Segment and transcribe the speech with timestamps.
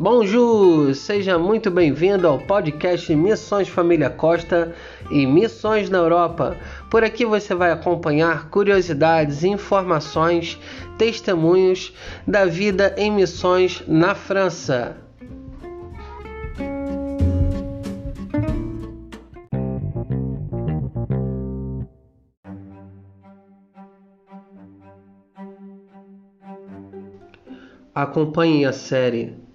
[0.00, 4.72] Bonjour, seja muito bem-vindo ao podcast Missões Família Costa
[5.10, 6.56] e Missões na Europa.
[6.88, 10.56] Por aqui você vai acompanhar curiosidades, informações,
[10.96, 11.92] testemunhos
[12.24, 14.96] da vida em missões na França.
[27.92, 29.47] Acompanhe a série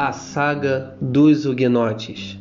[0.00, 2.38] A Saga dos Huguenotes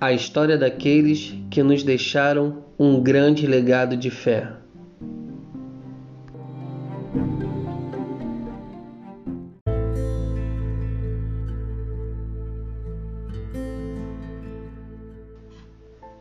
[0.00, 4.50] a história daqueles que nos deixaram um grande legado de fé.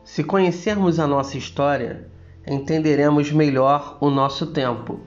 [0.04, 2.06] Se conhecermos a nossa história,
[2.46, 5.00] entenderemos melhor o nosso tempo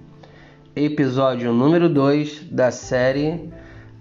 [0.75, 3.50] episódio número 2 da série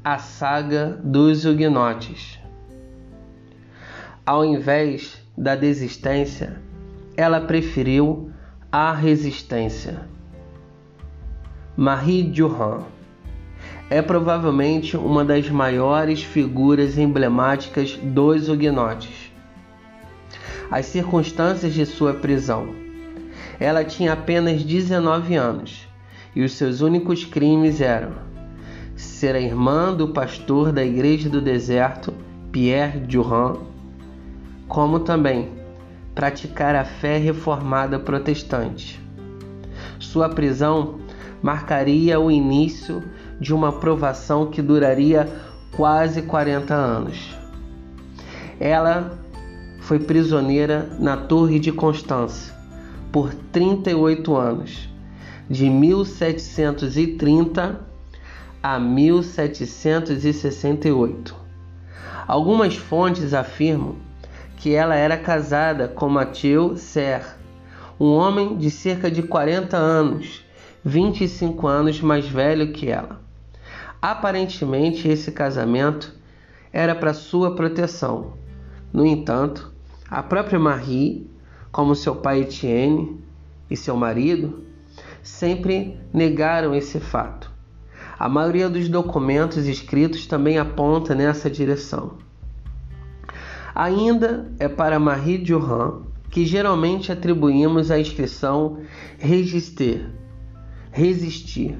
[0.02, 2.40] A Saga dos Huguenotes.
[4.26, 6.62] Ao invés da desistência,
[7.18, 8.32] ela preferiu
[8.72, 10.00] a resistência.
[11.76, 12.86] Marie Durand
[13.90, 19.34] é provavelmente uma das maiores figuras emblemáticas dos Huguenotes.
[20.72, 22.74] As circunstâncias de sua prisão.
[23.60, 25.86] Ela tinha apenas 19 anos
[26.34, 28.29] e os seus únicos crimes eram
[29.00, 32.14] ser a irmã do pastor da igreja do deserto,
[32.52, 33.60] Pierre Durand,
[34.68, 35.48] como também
[36.14, 39.02] praticar a fé reformada protestante.
[40.00, 41.00] Sua prisão
[41.42, 43.02] marcaria o início
[43.40, 45.30] de uma provação que duraria
[45.78, 47.38] quase 40 anos.
[48.60, 49.18] Ela
[49.80, 52.54] foi prisioneira na Torre de Constância
[53.14, 54.90] por 38 anos
[55.50, 57.88] de 1730
[58.62, 61.34] a 1768.
[62.28, 63.96] Algumas fontes afirmam
[64.58, 67.40] que ela era casada com Mathieu Serre,
[68.00, 70.46] um homem de cerca de 40 anos,
[70.84, 73.22] 25 anos mais velho que ela.
[74.02, 76.14] Aparentemente, esse casamento
[76.72, 78.34] era para sua proteção.
[78.92, 79.72] No entanto,
[80.10, 81.30] a própria Marie,
[81.72, 83.24] como seu pai Etienne
[83.70, 84.64] e seu marido,
[85.22, 87.59] sempre negaram esse fato.
[88.20, 92.18] A maioria dos documentos escritos também aponta nessa direção.
[93.74, 98.80] Ainda é para Marie Durand que geralmente atribuímos a inscrição
[99.18, 100.10] register,
[100.92, 101.80] resistir,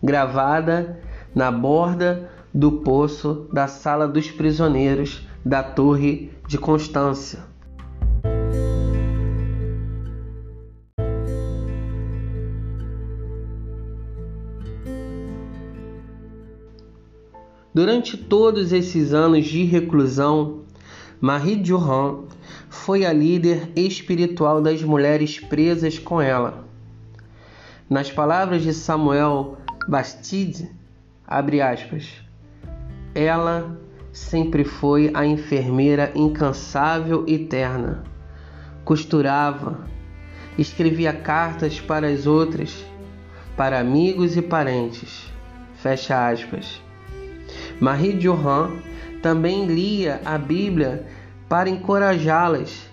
[0.00, 1.00] gravada
[1.34, 7.40] na borda do poço da sala dos prisioneiros da Torre de Constância.
[17.74, 20.60] Durante todos esses anos de reclusão,
[21.20, 22.20] Marie Durand
[22.68, 26.64] foi a líder espiritual das mulheres presas com ela.
[27.90, 29.58] Nas palavras de Samuel
[29.88, 30.70] Bastide,
[31.26, 32.12] abre aspas,
[33.12, 33.76] ela
[34.12, 38.04] sempre foi a enfermeira incansável e terna.
[38.84, 39.80] Costurava,
[40.56, 42.84] escrevia cartas para as outras,
[43.56, 45.28] para amigos e parentes.
[45.74, 46.80] Fecha aspas.
[47.84, 48.72] Marie Durand
[49.20, 51.04] também lia a Bíblia
[51.50, 52.86] para encorajá-las,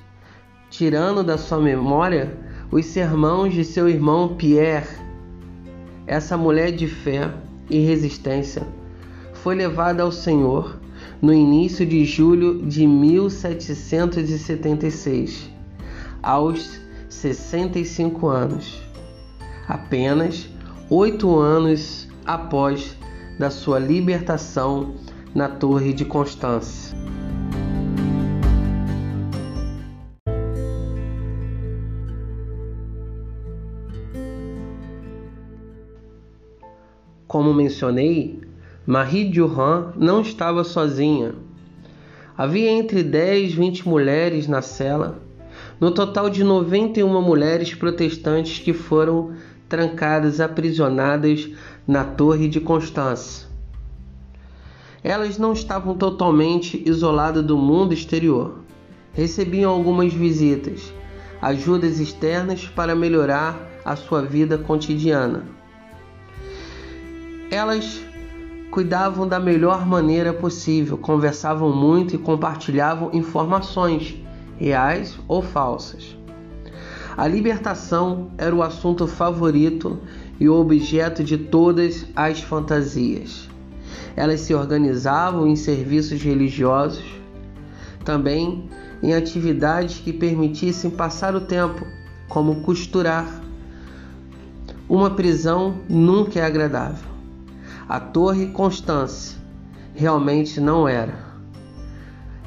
[0.70, 2.38] tirando da sua memória
[2.70, 5.00] os sermões de seu irmão Pierre.
[6.06, 7.32] Essa mulher de fé
[7.70, 8.68] e resistência
[9.36, 10.78] foi levada ao Senhor
[11.22, 15.50] no início de julho de 1776,
[16.22, 18.84] aos 65 anos,
[19.70, 20.50] apenas
[20.90, 23.00] oito anos após
[23.42, 24.94] da sua libertação
[25.34, 26.96] na Torre de Constância.
[37.28, 38.40] Como mencionei,
[38.86, 41.34] Marie Durand não estava sozinha.
[42.38, 45.20] Havia entre 10 e 20 mulheres na cela,
[45.80, 49.32] no total de 91 mulheres protestantes que foram
[49.68, 51.50] trancadas, aprisionadas
[51.88, 53.48] na Torre de Constância.
[55.04, 58.60] Elas não estavam totalmente isoladas do mundo exterior.
[59.14, 60.94] Recebiam algumas visitas,
[61.42, 65.44] ajudas externas para melhorar a sua vida cotidiana.
[67.50, 68.02] Elas
[68.70, 74.16] cuidavam da melhor maneira possível, conversavam muito e compartilhavam informações,
[74.58, 76.16] reais ou falsas.
[77.18, 80.00] A libertação era o assunto favorito
[80.42, 83.48] e objeto de todas as fantasias.
[84.16, 87.06] Elas se organizavam em serviços religiosos,
[88.04, 88.68] também
[89.04, 91.86] em atividades que permitissem passar o tempo,
[92.28, 93.40] como costurar.
[94.90, 97.12] Uma prisão nunca é agradável.
[97.88, 99.38] A Torre Constance
[99.94, 101.20] realmente não era.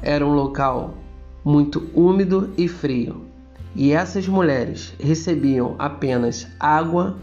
[0.03, 0.97] Era um local
[1.45, 3.23] muito úmido e frio,
[3.73, 7.17] e essas mulheres recebiam apenas água,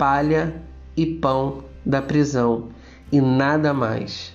[0.00, 0.62] palha
[0.96, 2.70] e pão da prisão
[3.12, 4.34] e nada mais.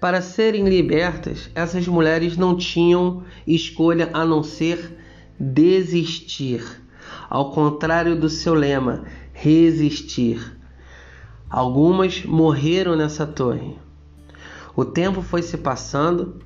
[0.00, 4.98] Para serem libertas, essas mulheres não tinham escolha a não ser
[5.38, 6.82] desistir,
[7.30, 10.58] ao contrário do seu lema, resistir.
[11.48, 13.78] Algumas morreram nessa torre.
[14.74, 16.40] O tempo foi se passando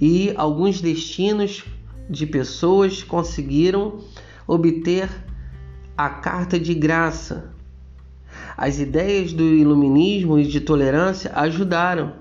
[0.00, 1.64] e alguns destinos
[2.08, 3.98] de pessoas conseguiram
[4.46, 5.10] obter
[5.96, 7.52] a carta de graça.
[8.56, 12.14] As ideias do iluminismo e de tolerância ajudaram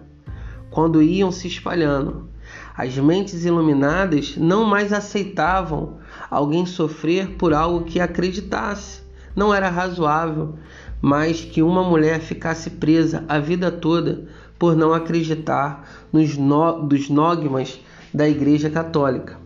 [0.69, 2.29] quando iam se espalhando.
[2.75, 5.97] As mentes iluminadas não mais aceitavam
[6.29, 9.01] alguém sofrer por algo que acreditasse.
[9.35, 10.55] Não era razoável
[11.01, 14.27] mais que uma mulher ficasse presa a vida toda
[14.57, 17.79] por não acreditar nos no, dos dogmas
[18.13, 19.37] da Igreja Católica.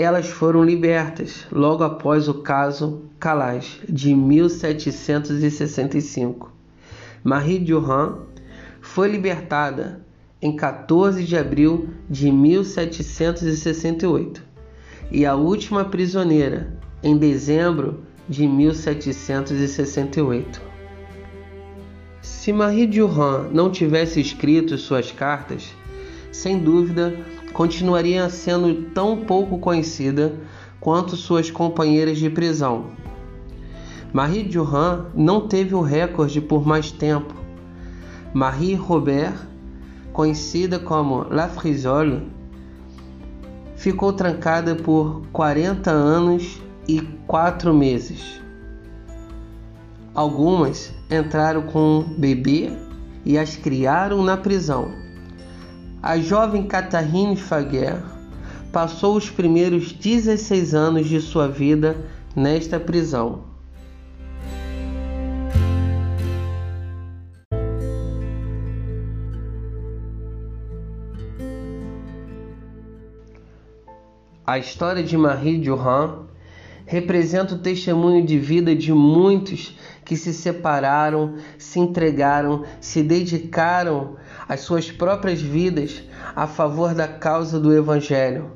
[0.00, 6.52] Elas foram libertas logo após o caso Calais de 1765.
[7.24, 8.18] Marie Durand
[8.80, 10.06] foi libertada
[10.40, 14.40] em 14 de abril de 1768
[15.10, 20.62] e a última prisioneira em dezembro de 1768.
[22.22, 25.74] Se Marie Durand não tivesse escrito suas cartas,
[26.30, 27.16] sem dúvida
[27.52, 30.34] continuaria sendo tão pouco conhecida
[30.80, 32.86] quanto suas companheiras de prisão.
[34.12, 37.38] Marie Durand não teve o recorde por mais tempo
[38.32, 39.34] Marie Robert,
[40.12, 42.30] conhecida como La Frisole,
[43.74, 48.40] ficou trancada por 40 anos e 4 meses.
[50.14, 52.70] Algumas entraram com um bebê
[53.24, 54.92] e as criaram na prisão.
[56.00, 58.00] A jovem Catherine Faguer
[58.72, 61.96] passou os primeiros 16 anos de sua vida
[62.36, 63.42] nesta prisão.
[74.46, 76.27] A história de Marie Durand
[76.88, 84.16] representa o testemunho de vida de muitos que se separaram, se entregaram, se dedicaram
[84.48, 86.02] às suas próprias vidas
[86.34, 88.52] a favor da causa do Evangelho,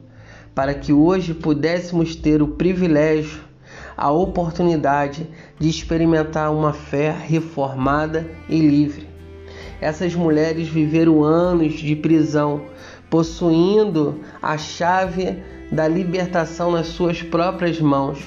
[0.55, 3.43] para que hoje pudéssemos ter o privilégio,
[3.94, 9.06] a oportunidade de experimentar uma fé reformada e livre.
[9.79, 12.62] Essas mulheres viveram anos de prisão,
[13.11, 18.22] possuindo a chave da libertação nas suas próprias mãos,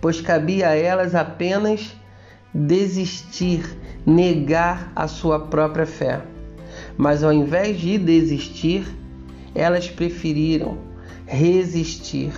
[0.00, 1.94] pois cabia a elas apenas
[2.52, 3.62] desistir,
[4.06, 6.22] negar a sua própria fé.
[6.96, 8.86] Mas ao invés de desistir,
[9.54, 10.78] elas preferiram
[11.26, 12.32] resistir.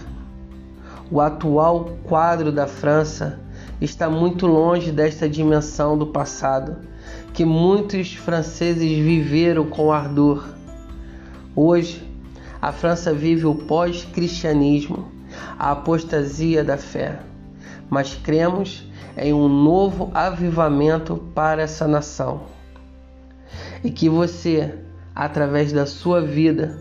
[1.11, 3.38] O atual quadro da França
[3.80, 6.76] está muito longe desta dimensão do passado
[7.33, 10.45] que muitos franceses viveram com ardor.
[11.54, 12.10] Hoje,
[12.61, 15.11] a França vive o pós-cristianismo,
[15.59, 17.21] a apostasia da fé,
[17.88, 18.85] mas cremos
[19.17, 22.43] em um novo avivamento para essa nação.
[23.83, 24.75] E que você,
[25.14, 26.79] através da sua vida,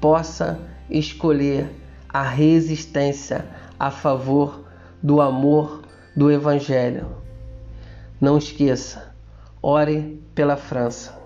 [0.00, 0.58] possa
[0.90, 1.70] escolher
[2.08, 3.46] a resistência
[3.78, 4.64] a favor
[5.02, 5.82] do amor
[6.14, 7.06] do Evangelho.
[8.20, 9.14] Não esqueça,
[9.60, 11.23] ore pela França.